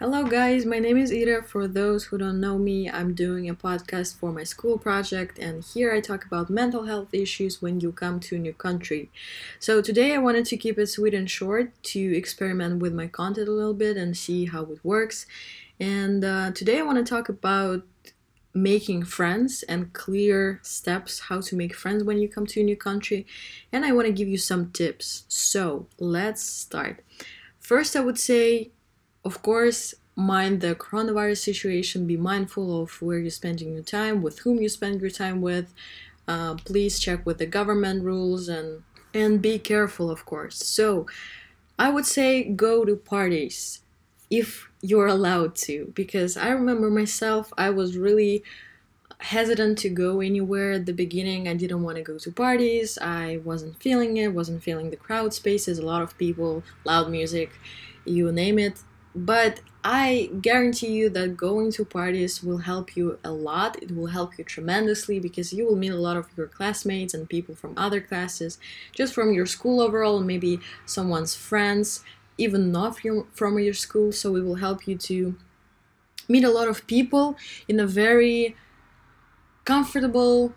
Hello, 0.00 0.22
guys. 0.22 0.64
My 0.64 0.78
name 0.78 0.96
is 0.96 1.10
Ira. 1.10 1.42
For 1.42 1.66
those 1.66 2.04
who 2.04 2.18
don't 2.18 2.38
know 2.38 2.56
me, 2.56 2.88
I'm 2.88 3.14
doing 3.14 3.50
a 3.50 3.54
podcast 3.56 4.14
for 4.14 4.30
my 4.30 4.44
school 4.44 4.78
project, 4.78 5.40
and 5.40 5.64
here 5.64 5.92
I 5.92 6.00
talk 6.00 6.24
about 6.24 6.48
mental 6.48 6.84
health 6.84 7.12
issues 7.12 7.60
when 7.60 7.80
you 7.80 7.90
come 7.90 8.20
to 8.20 8.36
a 8.36 8.38
new 8.38 8.52
country. 8.52 9.10
So, 9.58 9.82
today 9.82 10.14
I 10.14 10.18
wanted 10.18 10.44
to 10.46 10.56
keep 10.56 10.78
it 10.78 10.86
sweet 10.86 11.14
and 11.14 11.28
short 11.28 11.72
to 11.94 12.16
experiment 12.16 12.80
with 12.80 12.94
my 12.94 13.08
content 13.08 13.48
a 13.48 13.50
little 13.50 13.74
bit 13.74 13.96
and 13.96 14.16
see 14.16 14.46
how 14.46 14.62
it 14.66 14.78
works. 14.84 15.26
And 15.80 16.24
uh, 16.24 16.52
today 16.52 16.78
I 16.78 16.82
want 16.82 16.98
to 16.98 17.14
talk 17.14 17.28
about 17.28 17.82
making 18.54 19.02
friends 19.02 19.64
and 19.64 19.92
clear 19.92 20.60
steps 20.62 21.22
how 21.28 21.40
to 21.40 21.56
make 21.56 21.74
friends 21.74 22.04
when 22.04 22.20
you 22.20 22.28
come 22.28 22.46
to 22.46 22.60
a 22.60 22.64
new 22.64 22.76
country. 22.76 23.26
And 23.72 23.84
I 23.84 23.90
want 23.90 24.06
to 24.06 24.12
give 24.12 24.28
you 24.28 24.38
some 24.38 24.70
tips. 24.70 25.24
So, 25.26 25.88
let's 25.98 26.44
start. 26.44 27.04
First, 27.58 27.96
I 27.96 28.00
would 28.00 28.18
say 28.18 28.70
of 29.28 29.42
course, 29.42 29.94
mind 30.16 30.62
the 30.62 30.74
coronavirus 30.74 31.40
situation, 31.50 32.06
be 32.06 32.16
mindful 32.16 32.66
of 32.82 33.02
where 33.02 33.18
you're 33.18 33.40
spending 33.42 33.74
your 33.74 33.82
time, 33.82 34.22
with 34.22 34.36
whom 34.40 34.56
you 34.62 34.70
spend 34.70 35.02
your 35.02 35.10
time 35.10 35.42
with. 35.42 35.68
Uh, 36.26 36.54
please 36.54 36.98
check 36.98 37.20
with 37.26 37.38
the 37.38 37.50
government 37.58 37.98
rules 38.04 38.48
and 38.48 38.82
and 39.12 39.42
be 39.42 39.58
careful, 39.58 40.10
of 40.10 40.24
course. 40.32 40.58
So, 40.78 41.06
I 41.78 41.88
would 41.94 42.06
say 42.06 42.28
go 42.66 42.86
to 42.86 42.96
parties 42.96 43.60
if 44.30 44.48
you're 44.80 45.12
allowed 45.18 45.54
to, 45.66 45.92
because 46.02 46.32
I 46.46 46.48
remember 46.60 46.88
myself, 46.90 47.52
I 47.66 47.68
was 47.70 47.98
really 48.08 48.42
hesitant 49.34 49.76
to 49.84 49.90
go 50.04 50.20
anywhere 50.20 50.72
at 50.78 50.86
the 50.86 50.98
beginning. 51.04 51.48
I 51.48 51.54
didn't 51.62 51.82
want 51.82 51.96
to 51.98 52.02
go 52.10 52.16
to 52.24 52.30
parties. 52.32 52.98
I 53.20 53.40
wasn't 53.44 53.82
feeling 53.84 54.16
it, 54.16 54.32
wasn't 54.40 54.62
feeling 54.62 54.88
the 54.88 55.02
crowd 55.06 55.34
spaces, 55.34 55.78
a 55.78 55.86
lot 55.92 56.02
of 56.02 56.16
people, 56.16 56.62
loud 56.84 57.10
music, 57.10 57.50
you 58.06 58.32
name 58.32 58.58
it 58.58 58.76
but 59.14 59.60
I 59.84 60.30
guarantee 60.40 60.92
you 60.92 61.08
that 61.10 61.36
going 61.36 61.72
to 61.72 61.84
parties 61.84 62.42
will 62.42 62.58
help 62.58 62.96
you 62.96 63.18
a 63.24 63.32
lot. 63.32 63.82
It 63.82 63.96
will 63.96 64.08
help 64.08 64.36
you 64.38 64.44
tremendously 64.44 65.18
because 65.18 65.52
you 65.52 65.64
will 65.66 65.76
meet 65.76 65.92
a 65.92 65.96
lot 65.96 66.16
of 66.16 66.26
your 66.36 66.46
classmates 66.46 67.14
and 67.14 67.28
people 67.28 67.54
from 67.54 67.74
other 67.76 68.00
classes, 68.00 68.58
just 68.92 69.14
from 69.14 69.32
your 69.32 69.46
school 69.46 69.80
overall, 69.80 70.20
maybe 70.20 70.60
someone's 70.84 71.34
friends, 71.34 72.02
even 72.36 72.70
not 72.70 72.98
from 73.32 73.58
your 73.58 73.74
school. 73.74 74.12
So 74.12 74.36
it 74.36 74.44
will 74.44 74.56
help 74.56 74.86
you 74.86 74.96
to 74.98 75.36
meet 76.28 76.44
a 76.44 76.50
lot 76.50 76.68
of 76.68 76.86
people 76.86 77.36
in 77.66 77.80
a 77.80 77.86
very 77.86 78.56
comfortable, 79.64 80.52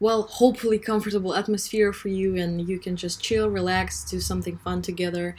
well, 0.00 0.22
hopefully 0.22 0.78
comfortable 0.78 1.34
atmosphere 1.34 1.92
for 1.92 2.08
you, 2.08 2.36
and 2.36 2.68
you 2.68 2.78
can 2.78 2.96
just 2.96 3.22
chill, 3.22 3.50
relax, 3.50 4.04
do 4.04 4.20
something 4.20 4.56
fun 4.58 4.82
together. 4.82 5.34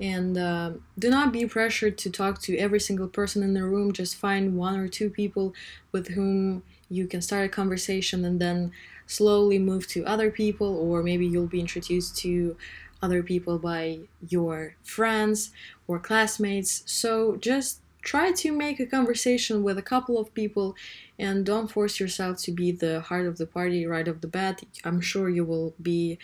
And 0.00 0.38
uh, 0.38 0.72
do 0.98 1.10
not 1.10 1.32
be 1.32 1.46
pressured 1.46 1.98
to 1.98 2.10
talk 2.10 2.40
to 2.42 2.56
every 2.56 2.80
single 2.80 3.06
person 3.06 3.42
in 3.42 3.54
the 3.54 3.64
room. 3.64 3.92
Just 3.92 4.16
find 4.16 4.56
one 4.56 4.78
or 4.78 4.88
two 4.88 5.10
people 5.10 5.54
with 5.92 6.08
whom 6.08 6.62
you 6.88 7.06
can 7.06 7.20
start 7.20 7.44
a 7.44 7.48
conversation 7.48 8.24
and 8.24 8.40
then 8.40 8.72
slowly 9.06 9.58
move 9.58 9.86
to 9.88 10.04
other 10.06 10.30
people 10.30 10.76
or 10.76 11.02
maybe 11.02 11.26
you'll 11.26 11.46
be 11.46 11.60
introduced 11.60 12.16
to 12.16 12.56
other 13.02 13.22
people 13.22 13.58
by 13.58 13.98
your 14.28 14.74
friends 14.82 15.50
or 15.86 15.98
classmates. 15.98 16.82
So 16.86 17.36
just 17.36 17.80
try 18.02 18.32
to 18.32 18.52
make 18.52 18.80
a 18.80 18.86
conversation 18.86 19.62
with 19.62 19.78
a 19.78 19.82
couple 19.82 20.18
of 20.18 20.32
people 20.34 20.76
and 21.18 21.44
don't 21.44 21.68
force 21.70 22.00
yourself 22.00 22.38
to 22.38 22.52
be 22.52 22.72
the 22.72 23.00
heart 23.00 23.26
of 23.26 23.38
the 23.38 23.46
party 23.46 23.86
right 23.86 24.08
off 24.08 24.20
the 24.20 24.28
bat. 24.28 24.62
I'm 24.84 25.00
sure 25.00 25.28
you 25.28 25.44
will 25.44 25.74
be 25.80 26.18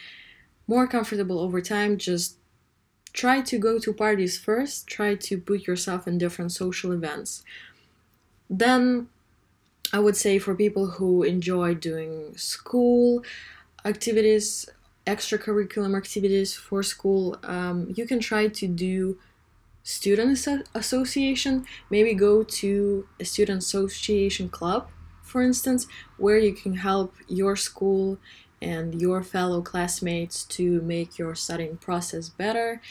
more 0.67 0.87
comfortable 0.87 1.39
over 1.39 1.61
time. 1.61 1.99
Just 1.99 2.39
try 3.13 3.41
to 3.41 3.59
go 3.59 3.79
to 3.79 3.93
parties 3.93 4.39
first, 4.39 4.87
try 4.87 5.15
to 5.15 5.39
put 5.39 5.67
yourself 5.67 6.07
in 6.07 6.19
different 6.19 6.53
social 6.53 6.93
events. 6.93 7.43
Then 8.49 9.09
I 9.93 10.01
would 10.01 10.17
say 10.17 10.39
for 10.39 10.55
people 10.55 10.87
who 10.87 11.23
enjoy 11.23 11.75
doing 11.75 12.37
school 12.37 13.25
activities, 13.85 14.69
extracurricular 15.07 15.97
activities 15.97 16.55
for 16.55 16.83
school, 16.83 17.39
um, 17.45 17.93
you 17.97 18.07
can 18.07 18.21
try 18.21 18.49
to 18.49 18.67
do 18.67 19.19
student 19.87 20.37
association. 20.75 21.65
Maybe 21.91 22.13
go 22.13 22.43
to 22.43 23.07
a 23.21 23.25
student 23.25 23.63
association 23.63 24.49
club, 24.49 24.91
for 25.23 25.41
instance, 25.41 25.87
where 26.17 26.39
you 26.39 26.53
can 26.53 26.75
help 26.75 27.15
your 27.29 27.55
school 27.55 28.19
and 28.61 29.01
your 29.01 29.23
fellow 29.23 29.63
classmates 29.63 30.43
to 30.43 30.81
make 30.83 31.19
your 31.19 31.37
studying 31.37 31.77
process 31.77 32.29
better, 32.29 32.83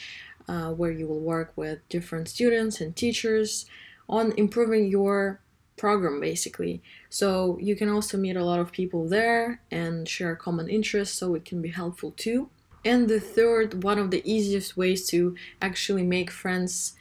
uh, 0.48 0.70
where 0.72 0.92
you 0.92 1.06
will 1.06 1.20
work 1.20 1.52
with 1.58 1.80
different 1.90 2.30
students 2.30 2.80
and 2.80 2.96
teachers 2.96 3.66
on 4.08 4.32
improving 4.38 4.88
your 4.88 5.42
program 5.76 6.22
basically. 6.22 6.82
So 7.10 7.58
you 7.60 7.76
can 7.76 7.90
also 7.90 8.18
meet 8.18 8.38
a 8.38 8.46
lot 8.46 8.62
of 8.62 8.72
people 8.72 9.10
there 9.10 9.60
and 9.70 10.08
share 10.08 10.38
common 10.38 10.70
interests, 10.70 11.18
so 11.18 11.36
it 11.36 11.44
can 11.44 11.62
be 11.62 11.70
helpful 11.70 12.12
too. 12.12 12.50
And 12.86 13.10
the 13.10 13.20
third, 13.20 13.84
one 13.84 14.00
of 14.00 14.12
the 14.12 14.22
easiest 14.32 14.78
ways 14.78 15.08
to 15.08 15.36
actually 15.62 16.04
make 16.04 16.32
friends 16.32 16.94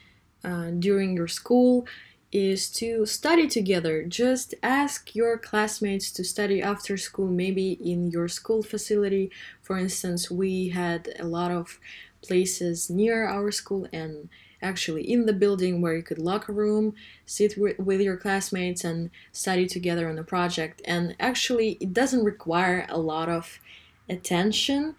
uh, 0.43 0.71
during 0.71 1.15
your 1.15 1.29
school 1.29 1.87
is 2.33 2.69
to 2.69 3.07
study 3.07 3.47
together. 3.47 4.03
Just 4.03 4.55
ask 4.63 5.15
your 5.15 5.39
classmates 5.39 6.11
to 6.13 6.25
study 6.25 6.61
after 6.61 6.97
school, 6.97 7.29
maybe 7.29 7.73
in 7.73 8.11
your 8.11 8.29
school 8.29 8.63
facility. 8.63 9.31
For 9.63 9.79
instance, 9.79 10.31
we 10.31 10.71
had 10.71 11.15
a 11.21 11.25
lot 11.27 11.53
of 11.53 11.79
places 12.23 12.91
near 12.91 13.29
our 13.29 13.53
school 13.53 13.87
and 13.93 14.29
actually 14.63 15.09
in 15.09 15.27
the 15.27 15.33
building 15.33 15.81
where 15.83 15.95
you 15.95 16.03
could 16.03 16.19
lock 16.19 16.49
a 16.49 16.53
room, 16.53 16.95
sit 17.27 17.57
with 17.59 18.01
your 18.01 18.17
classmates, 18.17 18.83
and 18.83 19.11
study 19.31 19.67
together 19.67 20.09
on 20.09 20.19
a 20.19 20.25
project. 20.25 20.81
And 20.87 21.15
actually, 21.21 21.73
it 21.81 21.93
doesn't 21.93 22.25
require 22.25 22.87
a 22.89 22.99
lot 22.99 23.29
of 23.29 23.61
attention. 24.09 24.97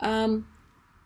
Um, 0.00 0.46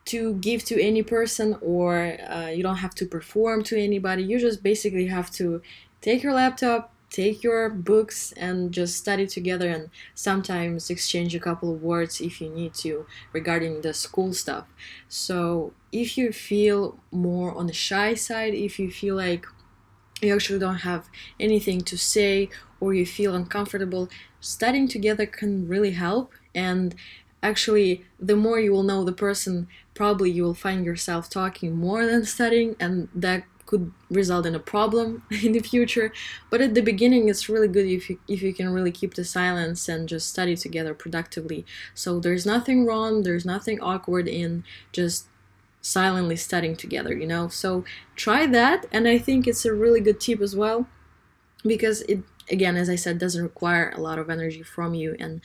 to 0.07 0.35
give 0.35 0.65
to 0.65 0.83
any 0.83 1.03
person 1.03 1.57
or 1.61 2.17
uh, 2.29 2.49
you 2.49 2.63
don't 2.63 2.79
have 2.79 2.95
to 2.97 3.07
perform 3.07 3.63
to 3.63 3.79
anybody. 3.79 4.23
You 4.25 4.41
just 4.41 4.63
basically 4.63 5.07
have 5.07 5.31
to 5.33 5.63
take 6.01 6.23
your 6.23 6.33
laptop 6.33 6.93
take 7.11 7.43
your 7.43 7.69
books 7.69 8.33
and 8.33 8.73
just 8.73 8.97
study 8.97 9.27
together 9.27 9.69
and 9.69 9.91
sometimes 10.15 10.91
exchange 10.91 11.35
a 11.35 11.41
couple 11.41 11.75
of 11.75 11.83
words 11.83 12.21
if 12.21 12.41
you 12.41 12.49
need 12.49 12.73
to 12.73 13.05
regarding 13.33 13.83
the 13.83 13.93
school 13.93 14.33
stuff. 14.33 14.67
So 15.09 15.73
if 15.91 16.17
you 16.17 16.33
feel 16.33 16.99
more 17.11 17.53
on 17.53 17.67
the 17.67 17.73
shy 17.73 18.15
side 18.15 18.55
if 18.55 18.79
you 18.79 18.91
feel 18.91 19.17
like 19.17 19.45
you 20.23 20.33
actually 20.35 20.61
don't 20.61 20.83
have 20.91 21.09
anything 21.41 21.81
to 21.81 21.99
say 21.99 22.49
or 22.79 22.95
you 22.95 23.05
feel 23.05 23.35
uncomfortable 23.35 24.09
studying 24.39 24.87
together 24.87 25.27
can 25.27 25.67
really 25.67 25.93
help. 25.93 26.33
And 26.55 26.95
actually 27.43 28.05
the 28.19 28.37
more 28.37 28.59
you 28.61 28.73
will 28.73 28.83
know 28.83 29.05
the 29.05 29.13
person 29.13 29.67
probably 29.95 30.31
you 30.31 30.43
will 30.43 30.55
find 30.55 30.85
yourself 30.85 31.29
talking 31.29 31.77
more 31.77 32.07
than 32.07 32.25
studying 32.25 32.77
and 32.81 33.09
that 33.15 33.45
could 33.67 33.93
result 34.11 34.47
in 34.47 34.55
a 34.55 34.59
problem 34.59 35.23
in 35.45 35.53
the 35.53 35.61
future. 35.61 36.13
But 36.51 36.61
at 36.61 36.75
the 36.75 36.81
beginning 36.81 37.29
it's 37.29 37.49
really 37.49 37.69
good 37.69 37.87
if 37.87 38.11
you 38.11 38.19
if 38.29 38.43
you 38.43 38.53
can 38.53 38.71
really 38.71 38.91
keep 38.91 39.15
the 39.15 39.25
silence 39.25 39.89
and 39.89 40.09
just 40.09 40.29
study 40.29 40.57
together 40.57 40.93
productively. 40.93 41.65
So 41.95 42.19
there's 42.19 42.45
nothing 42.45 42.85
wrong 42.85 43.23
there's 43.23 43.45
nothing 43.45 43.81
awkward 43.81 44.27
in 44.29 44.65
just 44.93 45.27
silently 45.83 46.37
studying 46.37 46.77
together 46.77 47.17
you 47.17 47.27
know? 47.27 47.49
So 47.49 47.85
try 48.17 48.47
that 48.47 48.87
and 48.93 49.09
i 49.09 49.17
think 49.19 49.47
it's 49.47 49.65
a 49.65 49.73
really 49.73 50.01
good 50.01 50.21
tip 50.21 50.41
as 50.41 50.55
well 50.55 50.87
because 51.65 52.03
it 52.03 52.21
again 52.51 52.77
as 52.77 52.91
i 52.91 52.97
said 52.97 53.19
doesn't 53.19 53.43
require 53.43 53.91
a 53.97 54.01
lot 54.01 54.19
of 54.19 54.29
energy 54.31 54.63
from 54.63 54.95
you 54.95 55.17
and 55.19 55.41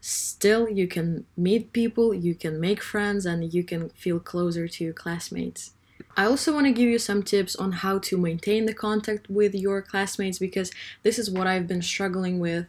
still 0.00 0.68
you 0.68 0.88
can 0.88 1.26
meet 1.36 1.72
people, 1.72 2.14
you 2.14 2.34
can 2.34 2.60
make 2.60 2.82
friends, 2.82 3.26
and 3.26 3.52
you 3.52 3.64
can 3.64 3.90
feel 3.90 4.20
closer 4.20 4.68
to 4.68 4.84
your 4.84 4.92
classmates. 4.92 5.72
I 6.16 6.24
also 6.24 6.52
want 6.52 6.66
to 6.66 6.72
give 6.72 6.88
you 6.88 6.98
some 6.98 7.22
tips 7.22 7.54
on 7.54 7.72
how 7.72 7.98
to 8.00 8.18
maintain 8.18 8.66
the 8.66 8.74
contact 8.74 9.30
with 9.30 9.54
your 9.54 9.80
classmates 9.82 10.38
because 10.38 10.72
this 11.02 11.18
is 11.18 11.30
what 11.30 11.46
I've 11.46 11.68
been 11.68 11.82
struggling 11.82 12.40
with 12.40 12.66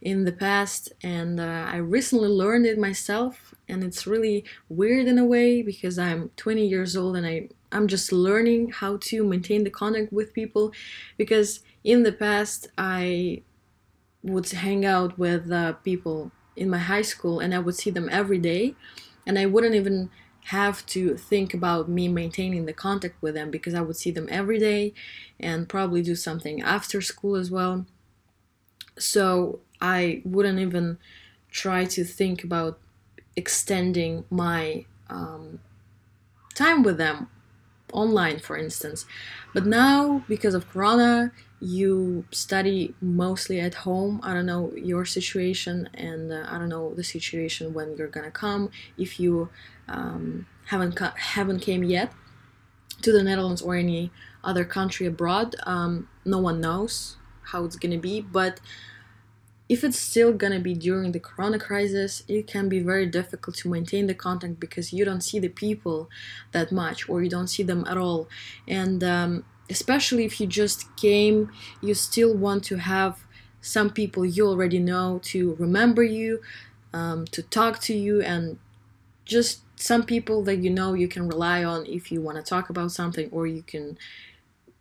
in 0.00 0.24
the 0.24 0.32
past, 0.32 0.92
and 1.02 1.40
uh, 1.40 1.66
I 1.68 1.76
recently 1.76 2.28
learned 2.28 2.66
it 2.66 2.78
myself, 2.78 3.54
and 3.68 3.84
it's 3.84 4.06
really 4.06 4.44
weird 4.68 5.06
in 5.06 5.18
a 5.18 5.24
way 5.24 5.62
because 5.62 5.98
I'm 5.98 6.30
20 6.36 6.66
years 6.66 6.96
old 6.96 7.16
and 7.16 7.26
I 7.26 7.48
I'm 7.72 7.88
just 7.88 8.12
learning 8.12 8.70
how 8.70 8.98
to 8.98 9.24
maintain 9.24 9.64
the 9.64 9.70
contact 9.70 10.12
with 10.12 10.34
people 10.34 10.72
because 11.16 11.60
in 11.82 12.02
the 12.02 12.12
past 12.12 12.68
I 12.76 13.42
would 14.22 14.48
hang 14.50 14.84
out 14.84 15.18
with 15.18 15.50
uh, 15.50 15.72
people 15.72 16.30
in 16.56 16.70
my 16.70 16.78
high 16.78 17.02
school 17.02 17.40
and 17.40 17.54
I 17.54 17.58
would 17.58 17.74
see 17.74 17.90
them 17.90 18.08
every 18.10 18.38
day 18.38 18.74
and 19.26 19.38
I 19.38 19.46
wouldn't 19.46 19.74
even 19.74 20.10
have 20.46 20.84
to 20.86 21.16
think 21.16 21.54
about 21.54 21.88
me 21.88 22.08
maintaining 22.08 22.66
the 22.66 22.72
contact 22.72 23.20
with 23.22 23.34
them 23.34 23.50
because 23.50 23.74
I 23.74 23.80
would 23.80 23.96
see 23.96 24.10
them 24.10 24.28
every 24.30 24.58
day 24.58 24.92
and 25.38 25.68
probably 25.68 26.02
do 26.02 26.16
something 26.16 26.60
after 26.62 27.00
school 27.00 27.36
as 27.36 27.50
well. 27.50 27.86
So 28.98 29.60
I 29.80 30.22
wouldn't 30.24 30.58
even 30.58 30.98
try 31.50 31.84
to 31.84 32.04
think 32.04 32.42
about 32.42 32.78
extending 33.36 34.24
my 34.30 34.84
um, 35.08 35.60
time 36.54 36.82
with 36.82 36.98
them 36.98 37.28
online, 37.92 38.38
for 38.38 38.56
instance. 38.56 39.04
But 39.54 39.66
now, 39.66 40.24
because 40.28 40.54
of 40.54 40.68
Corona, 40.68 41.32
you 41.62 42.24
study 42.32 42.92
mostly 43.00 43.60
at 43.60 43.74
home. 43.74 44.18
I 44.24 44.34
don't 44.34 44.46
know 44.46 44.72
your 44.74 45.04
situation, 45.04 45.88
and 45.94 46.32
uh, 46.32 46.44
I 46.48 46.58
don't 46.58 46.68
know 46.68 46.92
the 46.92 47.04
situation 47.04 47.72
when 47.72 47.96
you're 47.96 48.08
gonna 48.08 48.32
come 48.32 48.70
if 48.98 49.20
you 49.20 49.48
um, 49.86 50.46
haven't 50.66 50.98
haven't 50.98 51.60
came 51.60 51.84
yet 51.84 52.12
to 53.02 53.12
the 53.12 53.22
Netherlands 53.22 53.62
or 53.62 53.76
any 53.76 54.10
other 54.42 54.64
country 54.64 55.06
abroad. 55.06 55.54
Um, 55.62 56.08
no 56.24 56.40
one 56.40 56.60
knows 56.60 57.16
how 57.52 57.64
it's 57.64 57.76
gonna 57.76 57.98
be, 57.98 58.20
but 58.20 58.58
if 59.68 59.84
it's 59.84 59.98
still 59.98 60.32
gonna 60.32 60.58
be 60.58 60.74
during 60.74 61.12
the 61.12 61.20
corona 61.20 61.60
crisis, 61.60 62.24
it 62.26 62.48
can 62.48 62.68
be 62.68 62.80
very 62.80 63.06
difficult 63.06 63.56
to 63.58 63.70
maintain 63.70 64.08
the 64.08 64.14
contact 64.14 64.58
because 64.58 64.92
you 64.92 65.04
don't 65.04 65.20
see 65.20 65.38
the 65.38 65.48
people 65.48 66.10
that 66.50 66.72
much 66.72 67.08
or 67.08 67.22
you 67.22 67.30
don't 67.30 67.46
see 67.46 67.62
them 67.62 67.84
at 67.88 67.96
all. 67.96 68.28
And 68.66 69.04
um, 69.04 69.44
especially 69.70 70.24
if 70.24 70.40
you 70.40 70.46
just 70.46 70.94
came, 70.96 71.50
you 71.80 71.94
still 71.94 72.34
want 72.34 72.64
to 72.64 72.76
have 72.76 73.24
some 73.60 73.90
people 73.90 74.24
you 74.24 74.46
already 74.46 74.78
know 74.78 75.20
to 75.22 75.54
remember 75.54 76.02
you, 76.02 76.40
um, 76.92 77.24
to 77.26 77.42
talk 77.42 77.78
to 77.80 77.94
you, 77.94 78.20
and 78.22 78.58
just 79.24 79.60
some 79.76 80.02
people 80.02 80.42
that 80.44 80.56
you 80.56 80.70
know 80.70 80.94
you 80.94 81.08
can 81.08 81.28
rely 81.28 81.64
on 81.64 81.86
if 81.86 82.12
you 82.12 82.20
want 82.20 82.36
to 82.36 82.42
talk 82.42 82.70
about 82.70 82.92
something 82.92 83.28
or 83.30 83.46
you 83.46 83.62
can 83.62 83.98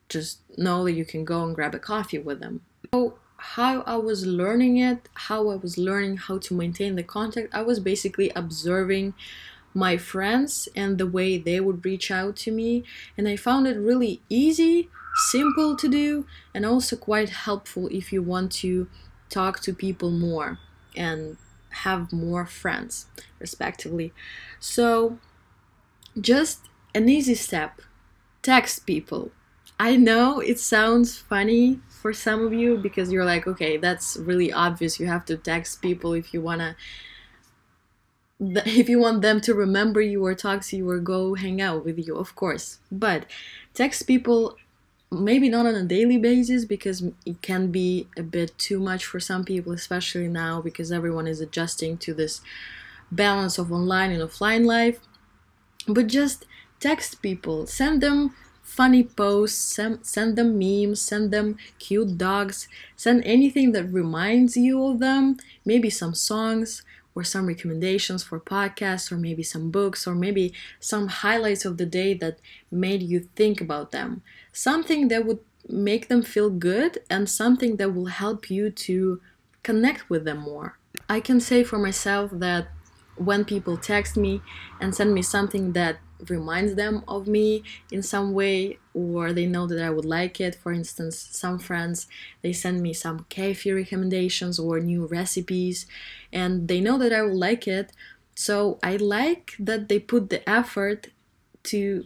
just 0.09 0.39
know 0.57 0.83
that 0.83 0.91
you 0.91 1.05
can 1.05 1.23
go 1.23 1.43
and 1.43 1.55
grab 1.55 1.73
a 1.73 1.79
coffee 1.79 2.19
with 2.19 2.39
them. 2.39 2.61
So 2.93 3.17
how 3.37 3.81
I 3.83 3.95
was 3.95 4.25
learning 4.25 4.77
it, 4.77 5.09
how 5.13 5.49
I 5.49 5.55
was 5.55 5.77
learning 5.77 6.17
how 6.17 6.37
to 6.39 6.53
maintain 6.53 6.95
the 6.95 7.03
contact, 7.03 7.53
I 7.53 7.63
was 7.63 7.79
basically 7.79 8.31
observing 8.35 9.13
my 9.73 9.97
friends 9.97 10.67
and 10.75 10.97
the 10.97 11.07
way 11.07 11.37
they 11.37 11.59
would 11.59 11.85
reach 11.85 12.11
out 12.11 12.35
to 12.37 12.51
me, 12.51 12.83
and 13.17 13.27
I 13.27 13.35
found 13.35 13.67
it 13.67 13.77
really 13.77 14.21
easy, 14.29 14.89
simple 15.31 15.75
to 15.75 15.87
do, 15.87 16.25
and 16.53 16.65
also 16.65 16.95
quite 16.95 17.29
helpful 17.29 17.87
if 17.91 18.11
you 18.11 18.21
want 18.21 18.51
to 18.53 18.87
talk 19.29 19.59
to 19.61 19.73
people 19.73 20.11
more 20.11 20.59
and 20.95 21.37
have 21.69 22.11
more 22.11 22.45
friends, 22.45 23.05
respectively. 23.39 24.13
So, 24.59 25.17
just 26.19 26.67
an 26.93 27.07
easy 27.07 27.35
step 27.35 27.81
text 28.41 28.85
people. 28.85 29.31
I 29.79 29.95
know 29.95 30.39
it 30.39 30.59
sounds 30.59 31.17
funny 31.17 31.79
for 31.89 32.13
some 32.13 32.45
of 32.45 32.53
you 32.53 32.77
because 32.77 33.11
you're 33.11 33.25
like, 33.25 33.47
okay, 33.47 33.77
that's 33.77 34.17
really 34.17 34.51
obvious. 34.51 34.99
You 34.99 35.07
have 35.07 35.25
to 35.25 35.37
text 35.37 35.81
people 35.81 36.13
if 36.13 36.33
you 36.33 36.41
wanna 36.41 36.75
if 38.41 38.89
you 38.89 38.99
want 38.99 39.21
them 39.21 39.39
to 39.41 39.53
remember 39.53 40.01
you 40.01 40.25
or 40.25 40.33
talk 40.33 40.61
to 40.63 40.75
you 40.77 40.89
or 40.89 40.99
go 40.99 41.35
hang 41.35 41.61
out 41.61 41.85
with 41.85 41.99
you, 41.99 42.15
of 42.17 42.35
course. 42.35 42.79
But 42.91 43.25
text 43.73 44.07
people 44.07 44.57
maybe 45.11 45.49
not 45.49 45.65
on 45.65 45.75
a 45.75 45.83
daily 45.83 46.17
basis 46.17 46.65
because 46.65 47.03
it 47.25 47.41
can 47.41 47.69
be 47.69 48.07
a 48.17 48.23
bit 48.23 48.57
too 48.57 48.79
much 48.79 49.05
for 49.05 49.19
some 49.19 49.43
people, 49.43 49.73
especially 49.73 50.27
now 50.27 50.61
because 50.61 50.91
everyone 50.91 51.27
is 51.27 51.41
adjusting 51.41 51.97
to 51.97 52.13
this 52.13 52.41
balance 53.11 53.57
of 53.57 53.71
online 53.71 54.11
and 54.11 54.23
offline 54.23 54.65
life. 54.65 54.99
But 55.87 56.07
just 56.07 56.45
text 56.79 57.21
people, 57.21 57.67
send 57.67 58.01
them 58.01 58.33
funny 58.63 59.03
posts, 59.03 59.59
send, 59.59 60.05
send 60.05 60.37
them 60.37 60.57
memes, 60.57 61.01
send 61.01 61.29
them 61.31 61.57
cute 61.77 62.17
dogs, 62.17 62.69
send 62.95 63.23
anything 63.25 63.73
that 63.73 63.85
reminds 63.85 64.55
you 64.55 64.83
of 64.85 64.99
them, 64.99 65.37
maybe 65.65 65.89
some 65.89 66.15
songs 66.15 66.83
or 67.15 67.23
some 67.23 67.45
recommendations 67.45 68.23
for 68.23 68.39
podcasts 68.39 69.11
or 69.11 69.17
maybe 69.17 69.43
some 69.43 69.71
books 69.71 70.07
or 70.07 70.15
maybe 70.15 70.53
some 70.79 71.07
highlights 71.07 71.65
of 71.65 71.77
the 71.77 71.85
day 71.85 72.13
that 72.13 72.39
made 72.71 73.03
you 73.03 73.19
think 73.35 73.59
about 73.61 73.91
them. 73.91 74.21
Something 74.51 75.07
that 75.09 75.25
would 75.25 75.39
make 75.67 76.07
them 76.07 76.21
feel 76.21 76.49
good 76.49 76.99
and 77.09 77.29
something 77.29 77.77
that 77.77 77.93
will 77.93 78.07
help 78.07 78.49
you 78.49 78.69
to 78.71 79.21
connect 79.63 80.09
with 80.09 80.25
them 80.25 80.39
more. 80.39 80.77
I 81.09 81.19
can 81.19 81.39
say 81.39 81.63
for 81.63 81.77
myself 81.77 82.31
that 82.33 82.69
when 83.15 83.45
people 83.45 83.77
text 83.77 84.17
me 84.17 84.41
and 84.79 84.95
send 84.95 85.13
me 85.13 85.21
something 85.21 85.73
that 85.73 85.99
reminds 86.29 86.75
them 86.75 87.03
of 87.07 87.27
me 87.27 87.63
in 87.91 88.01
some 88.03 88.33
way 88.33 88.79
or 88.93 89.33
they 89.33 89.45
know 89.45 89.67
that 89.67 89.81
I 89.83 89.89
would 89.89 90.05
like 90.05 90.39
it. 90.41 90.55
For 90.55 90.71
instance, 90.71 91.17
some 91.31 91.59
friends 91.59 92.07
they 92.41 92.53
send 92.53 92.81
me 92.81 92.93
some 92.93 93.25
cafe 93.29 93.71
recommendations 93.71 94.59
or 94.59 94.79
new 94.79 95.05
recipes 95.07 95.85
and 96.31 96.67
they 96.67 96.81
know 96.81 96.97
that 96.97 97.13
I 97.13 97.21
will 97.21 97.37
like 97.37 97.67
it. 97.67 97.91
So 98.35 98.79
I 98.83 98.95
like 98.97 99.53
that 99.59 99.89
they 99.89 99.99
put 99.99 100.29
the 100.29 100.47
effort 100.49 101.07
to 101.63 102.05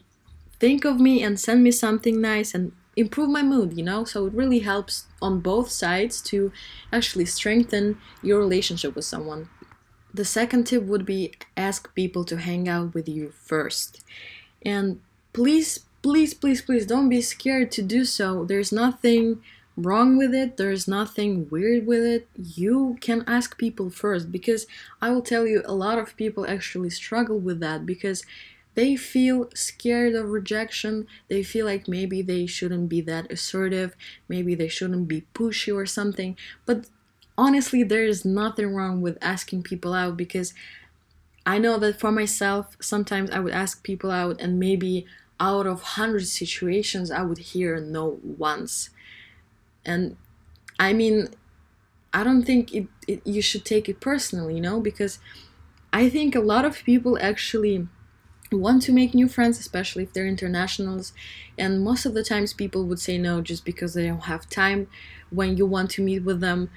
think 0.59 0.85
of 0.85 0.99
me 0.99 1.23
and 1.23 1.39
send 1.39 1.63
me 1.63 1.71
something 1.71 2.21
nice 2.21 2.53
and 2.53 2.71
improve 2.95 3.29
my 3.29 3.43
mood, 3.43 3.77
you 3.77 3.83
know? 3.83 4.03
So 4.05 4.25
it 4.27 4.33
really 4.33 4.59
helps 4.59 5.07
on 5.21 5.41
both 5.41 5.69
sides 5.69 6.21
to 6.23 6.51
actually 6.93 7.25
strengthen 7.25 7.99
your 8.21 8.39
relationship 8.39 8.95
with 8.95 9.05
someone. 9.05 9.49
The 10.15 10.23
second 10.23 10.63
tip 10.63 10.83
would 10.83 11.05
be 11.05 11.33
ask 11.57 11.93
people 11.93 12.23
to 12.23 12.37
hang 12.37 12.69
out 12.69 12.93
with 12.93 13.09
you 13.09 13.31
first. 13.31 14.01
And 14.65 15.01
please, 15.33 15.81
please, 16.01 16.33
please, 16.33 16.61
please 16.61 16.85
don't 16.85 17.09
be 17.09 17.19
scared 17.19 17.69
to 17.73 17.81
do 17.81 18.05
so. 18.05 18.45
There's 18.45 18.71
nothing 18.71 19.41
wrong 19.75 20.15
with 20.15 20.33
it, 20.33 20.55
there's 20.55 20.87
nothing 20.87 21.49
weird 21.49 21.85
with 21.85 22.05
it. 22.05 22.29
You 22.37 22.97
can 23.01 23.25
ask 23.27 23.57
people 23.57 23.89
first 23.89 24.31
because 24.31 24.67
I 25.01 25.09
will 25.09 25.21
tell 25.21 25.45
you, 25.45 25.61
a 25.65 25.75
lot 25.75 25.99
of 25.99 26.15
people 26.15 26.47
actually 26.47 26.91
struggle 26.91 27.37
with 27.37 27.59
that 27.59 27.85
because 27.85 28.23
they 28.75 28.95
feel 28.95 29.49
scared 29.53 30.15
of 30.15 30.29
rejection. 30.29 31.07
They 31.27 31.43
feel 31.43 31.65
like 31.65 31.89
maybe 31.89 32.21
they 32.21 32.45
shouldn't 32.45 32.87
be 32.87 33.01
that 33.01 33.29
assertive, 33.29 33.97
maybe 34.29 34.55
they 34.55 34.69
shouldn't 34.69 35.09
be 35.09 35.25
pushy 35.33 35.75
or 35.75 35.85
something. 35.85 36.37
But 36.65 36.85
honestly, 37.37 37.83
there 37.83 38.03
is 38.05 38.25
nothing 38.25 38.73
wrong 38.75 39.01
with 39.01 39.17
asking 39.21 39.63
people 39.63 39.93
out 39.93 40.17
because 40.17 40.53
I 41.45 41.57
know 41.59 41.77
that 41.79 41.99
for 41.99 42.11
myself, 42.11 42.75
sometimes 42.81 43.31
I 43.31 43.39
would 43.39 43.53
ask 43.53 43.83
people 43.83 44.11
out, 44.11 44.41
and 44.41 44.59
maybe 44.59 45.05
out 45.39 45.67
of 45.67 45.81
100 45.81 46.27
situations, 46.27 47.11
I 47.11 47.23
would 47.23 47.37
hear 47.39 47.79
no 47.79 48.19
once. 48.23 48.89
And 49.85 50.17
I 50.79 50.93
mean, 50.93 51.29
I 52.13 52.23
don't 52.23 52.43
think 52.43 52.73
it, 52.73 52.87
it, 53.07 53.25
you 53.27 53.41
should 53.41 53.65
take 53.65 53.89
it 53.89 53.99
personally, 54.01 54.55
you 54.55 54.61
know, 54.61 54.79
because 54.79 55.19
I 55.93 56.09
think 56.09 56.35
a 56.35 56.39
lot 56.41 56.65
of 56.65 56.83
people 56.83 57.17
actually 57.21 57.87
want 58.51 58.83
to 58.83 58.93
make 58.93 59.13
new 59.13 59.27
friends, 59.27 59.59
especially 59.59 60.03
if 60.03 60.13
they're 60.13 60.27
internationals. 60.27 61.13
And 61.57 61.83
most 61.83 62.05
of 62.05 62.13
the 62.13 62.23
times, 62.23 62.53
people 62.53 62.85
would 62.85 62.99
say 62.99 63.17
no 63.17 63.41
just 63.41 63.65
because 63.65 63.93
they 63.93 64.07
don't 64.07 64.25
have 64.25 64.49
time 64.49 64.87
when 65.29 65.57
you 65.57 65.65
want 65.65 65.91
to 65.91 66.03
meet 66.03 66.23
with 66.23 66.41
them 66.41 66.69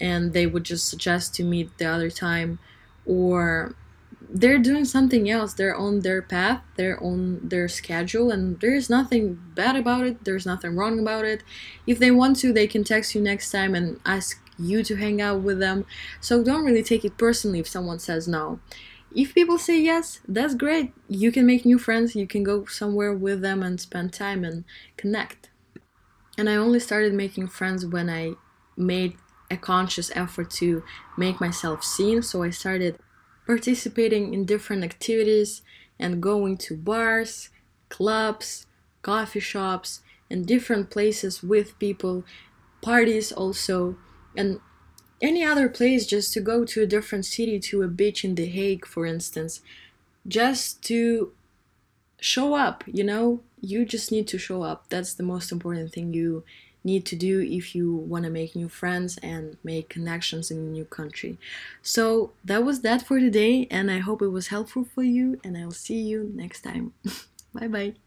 and 0.00 0.32
they 0.32 0.46
would 0.46 0.64
just 0.64 0.88
suggest 0.88 1.34
to 1.34 1.44
meet 1.44 1.76
the 1.78 1.86
other 1.86 2.10
time 2.10 2.58
or 3.06 3.74
they're 4.28 4.58
doing 4.58 4.84
something 4.84 5.30
else. 5.30 5.54
They're 5.54 5.76
on 5.76 6.00
their 6.00 6.22
path 6.22 6.62
they're 6.76 7.02
on 7.02 7.40
their 7.48 7.68
schedule 7.68 8.30
and 8.30 8.60
there's 8.60 8.90
nothing 8.90 9.40
bad 9.54 9.76
about 9.76 10.06
it. 10.06 10.24
There's 10.24 10.46
nothing 10.46 10.76
wrong 10.76 10.98
about 10.98 11.24
it. 11.24 11.42
If 11.86 11.98
they 11.98 12.10
want 12.10 12.36
to 12.38 12.52
they 12.52 12.66
can 12.66 12.84
text 12.84 13.14
you 13.14 13.20
next 13.20 13.50
time 13.50 13.74
and 13.74 14.00
ask 14.04 14.40
you 14.58 14.82
to 14.84 14.96
hang 14.96 15.20
out 15.20 15.40
with 15.40 15.58
them. 15.58 15.86
So 16.20 16.42
don't 16.42 16.64
really 16.64 16.82
take 16.82 17.04
it 17.04 17.16
personally 17.16 17.60
if 17.60 17.68
someone 17.68 17.98
says 17.98 18.26
no. 18.26 18.60
If 19.14 19.34
people 19.34 19.58
say 19.58 19.80
yes 19.80 20.20
that's 20.26 20.54
great. 20.54 20.92
You 21.08 21.32
can 21.32 21.46
make 21.46 21.64
new 21.64 21.78
friends. 21.78 22.14
You 22.14 22.26
can 22.26 22.42
go 22.42 22.66
somewhere 22.66 23.14
with 23.14 23.40
them 23.40 23.62
and 23.62 23.80
spend 23.80 24.12
time 24.12 24.44
and 24.44 24.64
connect. 24.96 25.50
And 26.38 26.50
i 26.50 26.56
only 26.56 26.80
started 26.80 27.14
making 27.14 27.48
friends 27.48 27.86
when 27.86 28.10
i 28.10 28.32
made 28.76 29.16
a 29.50 29.56
conscious 29.56 30.10
effort 30.14 30.50
to 30.50 30.82
make 31.16 31.40
myself 31.40 31.84
seen. 31.84 32.22
So 32.22 32.42
I 32.42 32.50
started 32.50 32.98
participating 33.46 34.34
in 34.34 34.44
different 34.44 34.84
activities 34.84 35.62
and 35.98 36.22
going 36.22 36.56
to 36.58 36.76
bars, 36.76 37.50
clubs, 37.88 38.66
coffee 39.02 39.40
shops, 39.40 40.00
and 40.30 40.46
different 40.46 40.90
places 40.90 41.42
with 41.42 41.78
people, 41.78 42.24
parties 42.82 43.30
also, 43.32 43.96
and 44.36 44.60
any 45.22 45.44
other 45.44 45.68
place 45.68 46.06
just 46.06 46.32
to 46.34 46.40
go 46.40 46.64
to 46.64 46.82
a 46.82 46.86
different 46.86 47.24
city, 47.24 47.58
to 47.58 47.82
a 47.82 47.88
beach 47.88 48.24
in 48.24 48.34
The 48.34 48.46
Hague, 48.46 48.84
for 48.84 49.06
instance, 49.06 49.60
just 50.26 50.82
to 50.84 51.32
show 52.20 52.54
up, 52.54 52.84
you 52.86 53.04
know? 53.04 53.40
You 53.60 53.84
just 53.84 54.12
need 54.12 54.28
to 54.28 54.38
show 54.38 54.62
up. 54.62 54.88
That's 54.88 55.14
the 55.14 55.22
most 55.22 55.50
important 55.50 55.92
thing 55.92 56.12
you 56.12 56.44
need 56.86 57.04
to 57.06 57.16
do 57.16 57.40
if 57.40 57.74
you 57.74 57.94
want 57.94 58.24
to 58.24 58.30
make 58.30 58.56
new 58.56 58.68
friends 58.68 59.18
and 59.18 59.56
make 59.64 59.88
connections 59.90 60.50
in 60.50 60.58
a 60.58 60.60
new 60.60 60.84
country. 60.84 61.38
So 61.82 62.32
that 62.44 62.64
was 62.64 62.80
that 62.80 63.02
for 63.02 63.18
today, 63.20 63.66
and 63.70 63.90
I 63.90 63.98
hope 63.98 64.22
it 64.22 64.28
was 64.28 64.48
helpful 64.48 64.84
for 64.94 65.02
you, 65.02 65.40
and 65.44 65.58
I'll 65.58 65.72
see 65.86 66.00
you 66.00 66.30
next 66.34 66.62
time. 66.62 66.94
bye 67.52 67.68
bye. 67.68 68.05